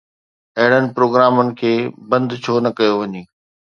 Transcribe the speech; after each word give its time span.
اهڙن 0.59 0.85
پروگرامن 0.95 1.47
کي 1.59 1.73
بند 2.09 2.29
ڇو 2.43 2.55
نه 2.65 2.69
ڪيو 2.77 2.93
وڃي؟ 2.99 3.21